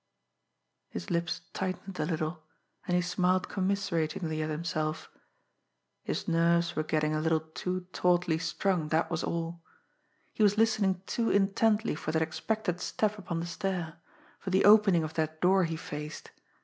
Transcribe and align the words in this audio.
His 0.89 1.11
lips 1.11 1.41
tightened 1.53 1.99
a 1.99 2.07
little, 2.07 2.41
and 2.87 2.95
he 2.95 3.03
smiled 3.03 3.47
commiseratingly 3.49 4.41
at 4.41 4.49
himself. 4.49 5.11
His 6.01 6.27
nerves 6.27 6.75
were 6.75 6.81
getting 6.81 7.13
a 7.13 7.21
little 7.21 7.41
too 7.41 7.81
tautly 7.93 8.39
strung, 8.39 8.87
that 8.87 9.11
was 9.11 9.23
all; 9.23 9.61
he 10.33 10.41
was 10.41 10.57
listening 10.57 11.03
too 11.05 11.29
intently 11.29 11.93
for 11.93 12.11
that 12.13 12.21
expected 12.23 12.79
step 12.81 13.19
upon 13.19 13.41
the 13.41 13.45
stair, 13.45 13.99
for 14.39 14.49
the 14.49 14.65
opening 14.65 15.03
of 15.03 15.13
that 15.13 15.39
door 15.39 15.65
he 15.65 15.75
faced. 15.75 16.31